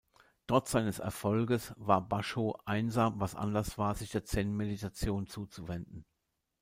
Trotz 0.47 0.71
seines 0.71 0.97
Erfolges 0.97 1.75
war 1.77 2.01
Bashō 2.01 2.59
einsam, 2.65 3.19
was 3.19 3.35
Anlass 3.35 3.77
war, 3.77 3.93
sich 3.93 4.09
der 4.09 4.25
Zen-Meditation 4.25 5.27
zuzuwenden. 5.27 6.07